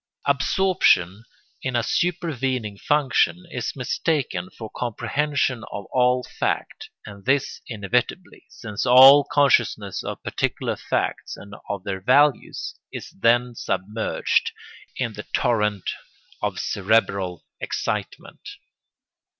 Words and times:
Absorption 0.25 1.25
in 1.61 1.75
a 1.75 1.83
supervening 1.83 2.75
function 2.75 3.45
is 3.51 3.75
mistaken 3.75 4.49
for 4.49 4.67
comprehension 4.75 5.63
of 5.71 5.85
all 5.91 6.23
fact, 6.23 6.89
and 7.05 7.23
this 7.25 7.61
inevitably, 7.67 8.45
since 8.49 8.83
all 8.83 9.23
consciousness 9.23 10.03
of 10.03 10.23
particular 10.23 10.75
facts 10.75 11.37
and 11.37 11.53
of 11.69 11.83
their 11.83 12.01
values 12.01 12.73
is 12.91 13.11
then 13.11 13.53
submerged 13.53 14.51
in 14.95 15.13
the 15.13 15.27
torrent 15.35 15.87
of 16.41 16.57
cerebral 16.57 17.45
excitement. 17.59 18.49